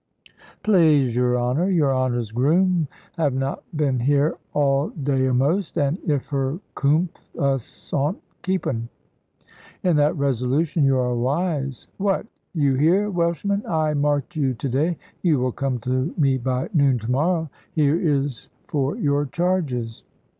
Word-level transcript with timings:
"Plaize 0.63 1.13
your 1.15 1.37
honour, 1.39 1.69
your 1.69 1.95
honour's 1.95 2.31
groom 2.31 2.87
have 3.17 3.35
not 3.35 3.61
been 3.77 3.99
here 3.99 4.35
all 4.51 4.89
day 4.89 5.27
a'most; 5.27 5.77
and 5.77 5.99
if 6.07 6.25
her 6.29 6.57
coom'th, 6.75 7.19
us 7.37 7.93
'ont 7.93 8.19
keep 8.41 8.65
un." 8.65 8.89
"In 9.83 9.97
that 9.97 10.17
resolution 10.17 10.83
you 10.83 10.97
are 10.97 11.13
wise. 11.15 11.85
What! 11.97 12.25
you 12.55 12.73
here, 12.73 13.11
Welshman? 13.11 13.61
I 13.67 13.93
marked 13.93 14.35
you 14.35 14.55
to 14.55 14.69
day. 14.69 14.97
You 15.21 15.37
will 15.37 15.51
come 15.51 15.77
to 15.81 16.15
me 16.17 16.39
by 16.39 16.69
noon 16.73 16.97
to 16.97 17.11
morrow. 17.11 17.51
Here 17.73 17.95
is 17.95 18.49
for 18.67 18.97
your 18.97 19.27
charges." 19.27 20.01